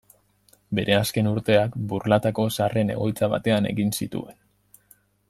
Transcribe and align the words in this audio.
Bere 0.79 0.95
azken 0.99 1.29
urteak 1.31 1.77
Burlatako 1.91 2.45
zaharren 2.57 2.93
egoitza 2.97 3.33
batean 3.35 3.69
egin 3.73 3.95
zituen. 4.03 4.41